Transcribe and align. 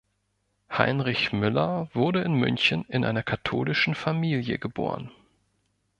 Heinrich 0.75 1.31
Müller 1.31 1.87
wurde 1.93 2.23
in 2.23 2.33
München 2.33 2.85
in 2.87 3.05
einer 3.05 3.21
katholischen 3.21 3.93
Familie 3.93 4.57
geboren. 4.57 5.11